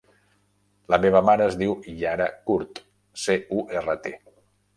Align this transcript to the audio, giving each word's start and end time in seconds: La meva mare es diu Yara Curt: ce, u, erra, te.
La 0.93 0.97
meva 1.03 1.21
mare 1.27 1.45
es 1.49 1.57
diu 1.59 1.75
Yara 1.99 2.27
Curt: 2.49 2.83
ce, 3.27 3.37
u, 3.59 3.63
erra, 3.83 3.99
te. 4.09 4.17